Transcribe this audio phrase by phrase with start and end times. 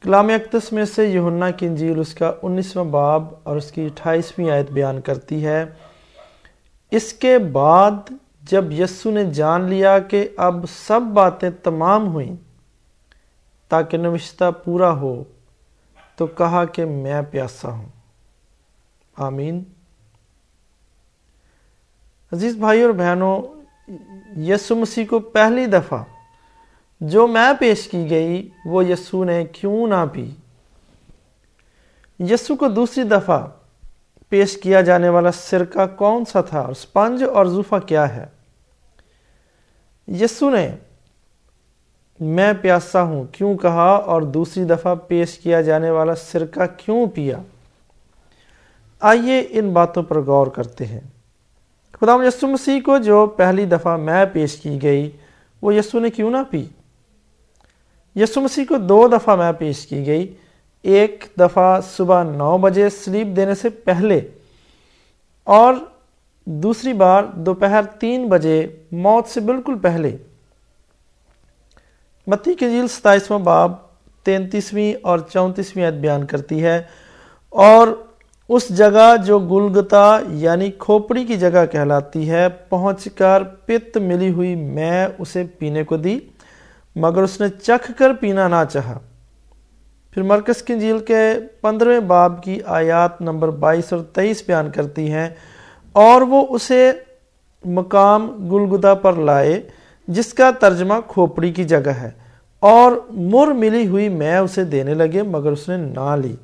[0.00, 4.50] کلام اقدس میں سے یونا کی انجیل اس کا انیسواں باب اور اس کی اٹھائیسویں
[4.50, 5.64] آیت بیان کرتی ہے۔
[6.90, 7.90] اس کے بعد
[8.42, 12.36] جب یسو نے جان لیا کہ اب سب باتیں تمام ہوئیں
[13.68, 15.24] تاکہ نوشتہ پورا ہو،
[16.16, 17.88] تو کہا کہ میں پیاسا ہوں۔
[19.16, 19.62] آمین۔
[22.32, 23.42] عزیز بھائی اور بہنوں،
[24.40, 26.04] یسو مسیح کو پہلی دفعہ
[27.00, 30.30] جو میں پیش کی گئی وہ یسو نے کیوں نہ پی۔
[32.18, 33.46] یسو کو دوسری دفعہ
[34.28, 38.26] پیش کیا جانے والا سرکہ کون سا تھا اور سپنج اور زوفا کیا ہے؟
[40.08, 40.74] یسو نے
[42.20, 47.38] میں پیاسا ہوں کیوں کہا اور دوسری دفعہ پیش کیا جانے والا سرکہ کیوں پیا؟
[49.00, 51.00] آئیے ان باتوں پر غور کرتے ہیں۔
[51.92, 55.10] خدا یسو مسیح کو جو پہلی دفعہ میں پیش کی گئی
[55.62, 56.64] وہ یسو نے کیوں نہ پی؟
[58.20, 60.34] یسو مسیح کو دو دفعہ میں پیش کی گئی۔
[60.82, 64.20] ایک دفعہ صبح نو بجے سلیپ دینے سے پہلے
[65.44, 65.74] اور
[66.44, 70.16] دوسری بار دوپہر تین بجے موت سے بالکل پہلے۔
[72.26, 73.72] متی کے جیل ستائیسواں باب
[74.22, 76.82] تینتیسویں اور چونتیسویں عید بیان کرتی ہے۔
[77.48, 77.88] اور
[78.48, 84.54] اس جگہ جو گلگتا یعنی کھوپڑی کی جگہ کہلاتی ہے، پہنچ کر پت ملی ہوئی
[84.54, 86.18] میں اسے پینے کو دی۔
[86.98, 88.98] مگر اس نے چکھ کر پینا نہ چاہا۔
[90.12, 91.22] پھر مرکز کی جیل کے
[91.60, 95.28] پندرہویں باب کی آیات نمبر بائیس اور تیئیس بیان کرتی ہیں،
[95.92, 96.90] اور وہ اسے
[97.64, 99.60] مقام گلگدا پر لائے،
[100.08, 102.10] جس کا ترجمہ کھوپڑی کی جگہ ہے۔
[102.62, 106.34] اور مر ملی ہوئی میں اسے دینے لگے، مگر اس نے نہ لی۔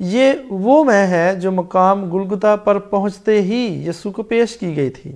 [0.00, 4.90] یہ وہ میں ہے جو مقام گلگتا پر پہنچتے ہی یسو کو پیش کی گئی
[4.90, 5.14] تھی۔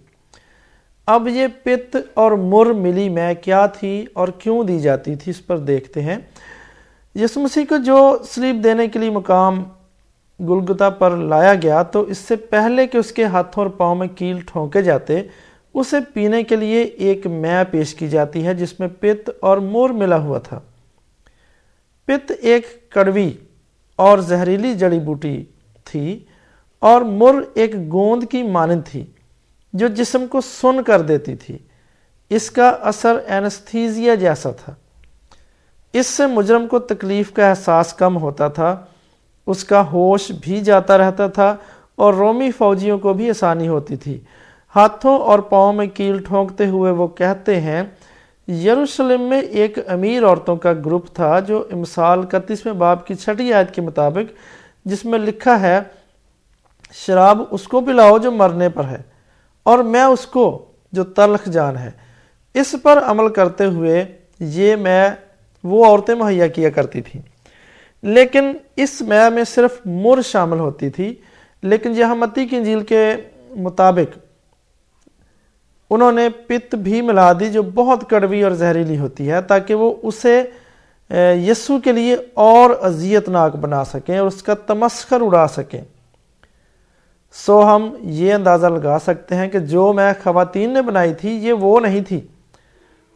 [1.13, 5.47] اب یہ پت اور مر ملی میں کیا تھی اور کیوں دی جاتی تھی اس
[5.47, 6.17] پر دیکھتے ہیں۔
[7.15, 9.65] یسو مسیح کو جو سلیپ دینے کے لیے مقام
[10.41, 14.09] گلگتا پر لایا گیا تو اس سے پہلے کہ اس کے ہاتھوں اور پاؤں میں
[14.09, 15.23] کیل ٹھونکے جاتے،
[15.75, 19.91] اسے پینے کے لیے ایک میں پیش کی جاتی ہے جس میں پت اور مور
[19.91, 20.61] ملا ہوا تھا۔
[22.05, 23.33] پت ایک کڑوی
[23.97, 25.45] اور زہریلی جڑی بوٹی
[25.85, 26.19] تھی
[26.79, 29.05] اور مر ایک گوند کی مانند تھی۔
[29.73, 31.59] جو جسم کو سن کر دیتی تھی۔
[32.31, 34.75] اس کا اثر اینستھیزیا جیسا تھا۔
[35.93, 38.85] اس سے مجرم کو تکلیف کا احساس کم ہوتا تھا۔
[39.47, 41.57] اس کا ہوش بھی جاتا رہتا تھا
[41.97, 44.21] اور رومی فوجیوں کو بھی آسانی ہوتی تھی۔
[44.77, 47.83] ہاتھوں اور پاؤں میں کیل ٹھونکتے ہوئے وہ کہتے ہیں،
[48.49, 53.75] یروشلم میں ایک امیر عورتوں کا گروپ تھا جو امسال کتیسویں باب کی چھٹی آیت
[53.75, 54.33] کے مطابق،
[54.85, 55.81] جس میں لکھا ہے،
[56.93, 59.10] شراب اس کو پلاؤ جو مرنے پر ہے۔
[59.71, 60.47] اور میں اس کو
[60.93, 61.91] جو تلخ جان ہے،
[62.55, 64.05] اس پر عمل کرتے ہوئے
[64.55, 65.09] یہ میں
[65.65, 67.21] وہ عورتیں مہیا کیا کرتی تھیں
[68.03, 71.15] لیکن اس میں میں صرف مر شامل ہوتی تھی،
[71.63, 73.05] لیکن یہ متی کی انجیل کے
[73.57, 74.19] مطابق
[75.91, 79.93] انہوں نے پت بھی ملا دی جو بہت کڑوی اور زہریلی ہوتی ہے، تاکہ وہ
[80.03, 80.43] اسے
[81.47, 85.81] یسو کے لیے اور اذیت ناک بنا سکیں اور اس کا تمسخر اڑا سکیں۔
[87.33, 91.53] سو ہم یہ اندازہ لگا سکتے ہیں کہ جو میں خواتین نے بنائی تھی یہ
[91.53, 92.21] وہ نہیں تھی،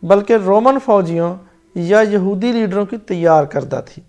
[0.03, 1.35] بلکہ رومن فوجیوں
[1.75, 4.03] یا یہودی لیڈروں کی تیار کردہ تھی۔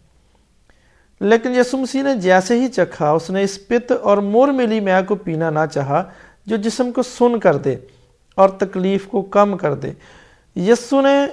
[1.20, 5.02] لیکن یسو مسیح نے جیسے ہی چکھا، اس نے اس پت اور مور ملی میاں
[5.08, 6.04] کو پینا نہ چاہا،
[6.46, 7.76] جو جسم کو سن کر دے
[8.36, 9.92] اور تکلیف کو کم کر دے۔
[10.56, 11.26] یسو نے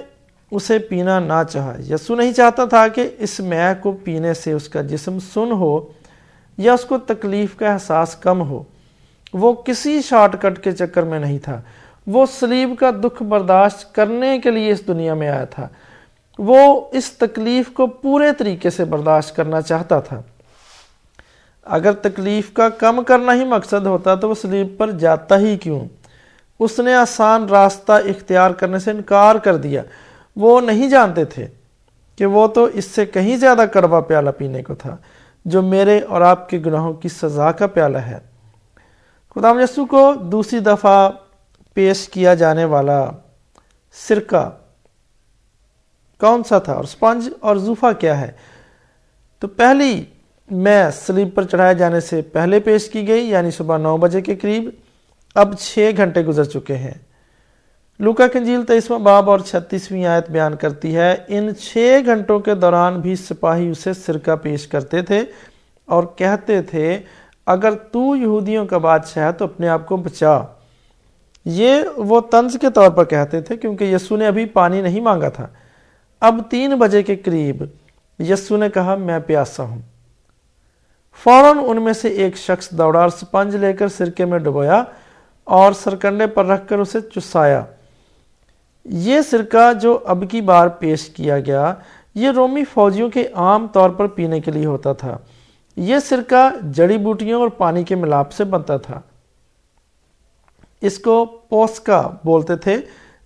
[0.51, 4.69] اسے پینا نہ چاہا۔ یسو نہیں چاہتا تھا کہ اس میں کو پینے سے اس
[4.69, 5.87] کا جسم سن ہو۔
[6.57, 8.63] یا اس کو تکلیف کا احساس کم ہو۔
[9.33, 11.61] وہ کسی شارٹ کٹ کے چکر میں نہیں تھا۔
[12.07, 15.67] وہ سلیب کا دکھ برداشت کرنے کے لیے اس دنیا میں آیا تھا۔
[16.39, 20.21] وہ اس تکلیف کو پورے طریقے سے برداشت کرنا چاہتا تھا۔
[21.63, 25.81] اگر تکلیف کا کم کرنا ہی مقصد ہوتا تو وہ سلیب پر جاتا ہی کیوں؟
[26.59, 29.83] اس نے آسان راستہ اختیار کرنے سے انکار کر دیا۔
[30.35, 31.47] وہ نہیں جانتے تھے
[32.15, 34.97] کہ وہ تو اس سے کہیں زیادہ کڑوا پیالہ پینے کو تھا۔
[35.45, 38.19] جو میرے اور آپ کے گناہوں کی سزا کا پیالہ ہے۔
[39.35, 41.09] خدا یسو کو دوسری دفعہ
[41.73, 43.09] پیش کیا جانے والا
[43.93, 44.49] سرکہ
[46.19, 48.31] کون سا تھا اور سپنج اور زوفا کیا ہے؟
[49.39, 50.05] تو پہلی
[50.51, 54.35] میں سلیب پر چڑھائے جانے سے پہلے پیش کی گئی یعنی صبح نو بجے کے
[54.35, 54.69] قریب،
[55.35, 57.12] اب چھ گھنٹے گزر چکے ہیں۔
[57.99, 63.01] لوکا کنجیل تیسواں باب اور چھتیسویں آیت بیان کرتی ہے، ان چھ گھنٹوں کے دوران
[63.01, 65.21] بھی سپاہی اسے سرکہ پیش کرتے تھے
[65.85, 66.99] اور کہتے تھے،
[67.45, 70.41] اگر تو یہودیوں کا بادشاہ ہے تو اپنے آپ کو بچا۔
[71.45, 75.29] یہ وہ طنز کے طور پر کہتے تھے، کیونکہ یسو نے ابھی پانی نہیں مانگا
[75.29, 75.47] تھا۔
[76.19, 77.63] اب تین بجے کے قریب
[78.19, 79.81] یسو نے کہا، میں پیاسا ہوں۔
[81.23, 84.83] فوراً ان میں سے ایک شخص دوڑا اور سپنج لے کر سرکے میں ڈبویا
[85.43, 87.63] اور سرکنڈے پر رکھ کر اسے چسایا۔
[88.85, 91.73] یہ سرکہ جو اب کی بار پیش کیا گیا،
[92.15, 95.17] یہ رومی فوجیوں کے عام طور پر پینے کے لیے ہوتا تھا۔
[95.75, 99.01] یہ سرکہ جڑی بوٹیوں اور پانی کے ملاپ سے بنتا تھا۔
[100.81, 102.77] اس کو پوسکا بولتے تھے۔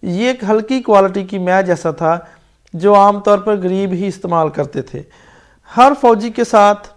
[0.02, 2.20] یہ ایک ہلکی کوالٹی کی میں جیسا تھا،
[2.74, 5.02] جو عام طور پر غریب ہی استعمال کرتے تھے۔
[5.78, 6.88] ہر فوجی کے ساتھ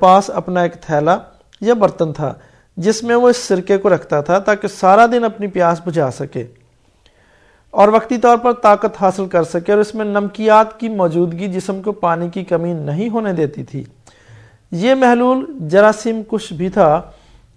[0.00, 1.16] پاس اپنا ایک تھیلا
[1.60, 2.34] یا برتن تھا،
[2.76, 6.46] جس میں وہ اس سرکے کو رکھتا تھا تاکہ سارا دن اپنی پیاس بجھا سکے۔
[7.70, 11.82] اور وقتی طور پر طاقت حاصل کر سکے اور اس میں نمکیات کی موجودگی جسم
[11.82, 13.84] کو پانی کی کمی نہیں ہونے دیتی تھی۔
[14.70, 17.02] یہ محلول جراثیم کش بھی تھا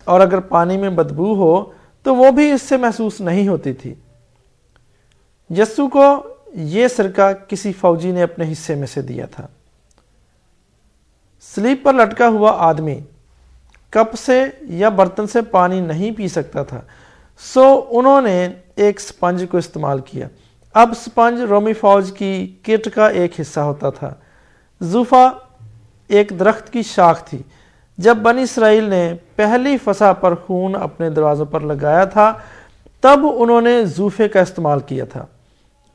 [0.06, 1.72] اور اگر پانی میں بدبو ہو
[2.04, 3.94] تو وہ بھی اس سے محسوس نہیں ہوتی تھی۔
[5.58, 6.24] یسو کو
[6.54, 9.48] یہ سرکہ کسی فوجی نے اپنے حصے میں سے دیا تھا۔
[11.56, 13.00] سلیپ پر لٹکا ہوا آدمی
[13.90, 16.82] کپ سے یا برتن سے پانی نہیں پی سکتا تھا۔
[17.54, 20.28] سو انہوں نے ایک سپنج کو استعمال کیا۔
[20.74, 24.14] اب سپنج رومی فوج کی کٹ کا ایک حصہ ہوتا تھا۔
[24.82, 25.28] زوفا
[26.08, 27.38] ایک درخت کی شاخ تھی۔
[27.98, 32.34] جب بنی اسرائیل نے پہلی فسا پر خون اپنے دروازوں پر لگایا تھا،
[33.02, 35.26] تب انہوں نے زوفے کا استعمال کیا تھا۔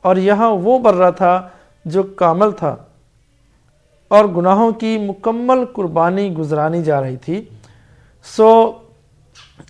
[0.01, 1.49] اور یہاں وہ برہ تھا
[1.85, 2.75] جو کامل تھا۔
[4.07, 7.45] اور گناہوں کی مکمل قربانی گزرانی جا رہی تھی۔
[8.23, 8.71] سو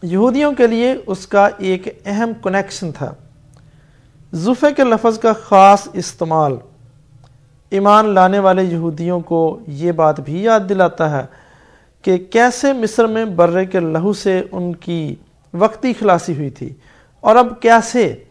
[0.04, 3.14] یہودیوں کے لیے اس کا ایک اہم کنیکشن تھا۔
[4.32, 6.54] زوفے کے لفظ کا خاص استعمال۔
[7.70, 11.26] ایمان لانے والے یہودیوں کو یہ بات بھی یاد دلاتا ہے
[12.02, 15.16] کہ کیسے مصر میں برے کے لہو سے ان کی
[15.54, 16.74] وقتی خلاصی ہوئی تھی
[17.20, 18.24] اور اب کیسے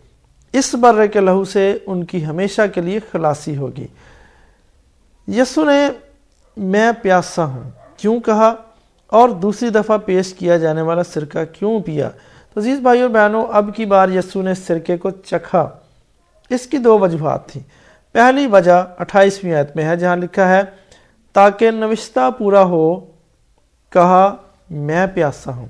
[0.52, 3.87] اس برے کے لہو سے ان کی ہمیشہ کے لیے خلاصی ہوگی۔
[5.28, 5.88] یسو نے
[6.56, 8.54] میں پیاسا ہوں، کیوں کہا؟
[9.08, 12.10] اور دوسری دفعہ پیش کیا جانے والا سرکہ کیوں پیا؟
[12.55, 15.69] تو عزیز بھائی اور بہنوں، اب کی بار یسو نے سرکے کو چکھا۔
[16.50, 17.62] اس کی دو وجوہات تھیں۔
[18.12, 20.60] پہلی وجہ اٹھائیسویں آیت میں ہے، جہاں لکھا ہے،
[21.32, 23.00] تاکہ نوشتہ پورا ہو،
[23.90, 24.34] کہا،
[24.70, 25.66] میں پیاسا ہوں۔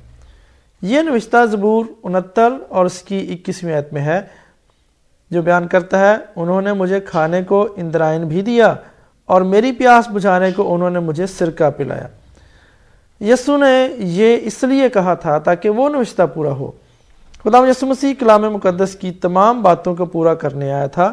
[0.82, 4.20] یہ نوشتہ زبور انہتر اور اس کی اکیسویں آیت میں ہے،
[5.30, 8.74] جو بیان کرتا ہے، انہوں نے مجھے کھانے کو اندرائن بھی دیا
[9.26, 12.06] اور میری پیاس بجھانے کو انہوں نے مجھے سرکہ پلایا۔
[13.20, 16.70] یسو نے یہ اس لیے کہا تھا تاکہ وہ نوشتہ پورا ہو۔
[17.44, 21.12] خدا یسو مسیح کلام مقدس کی تمام باتوں کو پورا کرنے آیا تھا۔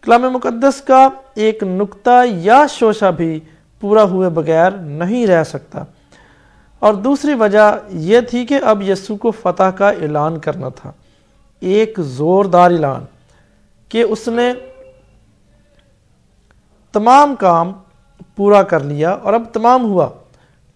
[0.00, 3.40] کلام مقدس کا ایک نقطہ یا شوشہ بھی
[3.80, 5.84] پورا ہوئے بغیر نہیں رہ سکتا۔
[6.78, 10.92] اور دوسری وجہ یہ تھی کہ اب یسو کو فتح کا اعلان کرنا تھا۔
[11.60, 13.04] ایک زوردار اعلان
[13.88, 14.52] کہ اس نے
[16.92, 17.72] تمام کام
[18.36, 20.08] پورا کر لیا اور اب تمام ہوا۔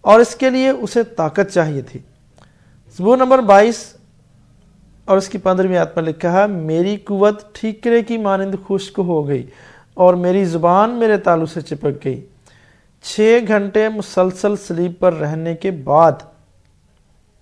[0.01, 1.99] اور اس کے لیے اسے طاقت چاہیے تھی۔
[2.97, 3.95] زبور نمبر بائیس
[5.05, 9.27] اور اس کی پندرہویں آت میں لکھا ہے، میری قوت ٹھیکرے کی مانند خشک ہو
[9.27, 9.45] گئی
[9.93, 12.25] اور میری زبان میرے تالو سے چپک گئی۔
[13.03, 16.11] چھ گھنٹے مسلسل سلیب پر رہنے کے بعد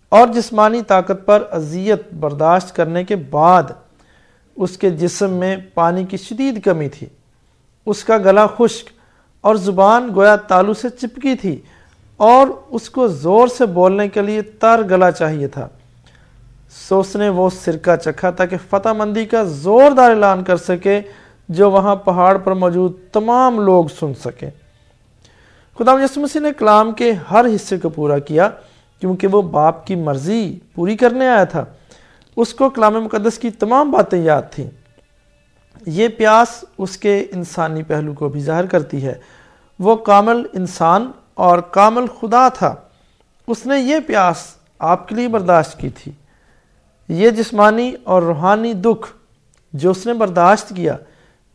[0.10, 3.64] اور جسمانی طاقت پر اذیت برداشت کرنے کے بعد
[4.56, 7.08] اس کے جسم میں پانی کی شدید کمی تھی۔
[7.86, 8.88] اس کا گلا خشک
[9.42, 11.62] اور زبان گویا تالو سے چپکی تھی۔
[12.18, 15.68] اور اس کو زور سے بولنے کے لیے تر گلا چاہیے تھا۔
[16.90, 21.02] سو اس نے وہ سرکہ چکھا تاکہ فتح مندی کا زوردار اعلان کر سکے
[21.50, 24.50] جو وہاں پہاڑ پر موجود تمام لوگ سن سکے۔
[25.80, 28.50] خدا مسیح نے کلام کے ہر حصے کو پورا کیا،
[29.00, 31.66] کیونکہ وہ باپ کی مرضی پوری کرنے آیا تھا۔
[32.36, 34.70] اس کو کلام مقدس کی تمام باتیں یاد تھیں۔
[35.86, 39.14] یہ پیاس اس کے انسانی پہلو کو بھی ظاہر کرتی ہے۔
[39.80, 42.76] وہ کامل انسان اور کامل خدا تھا۔
[43.48, 46.12] اس نے یہ پیاس آپ کے لیے برداشت کی تھی۔
[47.08, 49.08] یہ جسمانی اور روحانی دکھ
[49.74, 50.98] جو اس نے برداشت کیا،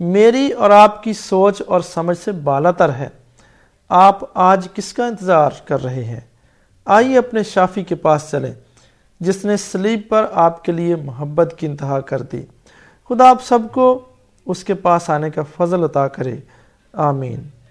[0.01, 3.09] میری اور آپ کی سوچ اور سمجھ سے بالا تر ہے۔
[3.89, 6.21] آپ آج کس کا انتظار کر رہے ہیں؟
[6.85, 8.55] آئیے اپنے شافی کے پاس چلیں،
[9.21, 12.43] جس نے سلیب پر آپ کے لیے محبت کی انتہا کر دی۔
[13.09, 14.01] خدا آپ سب کو
[14.47, 16.37] اس کے پاس آنے کا فضل عطا کرے۔
[16.93, 17.62] آمین۔